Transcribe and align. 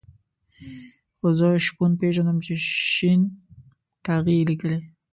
خو 1.15 1.27
زه 1.39 1.47
شپون 1.65 1.91
پېژنم 1.99 2.37
چې 2.45 2.53
شين 2.93 3.21
ټاغی 4.05 4.35
یې 4.39 4.47
لیکلی. 4.49 4.79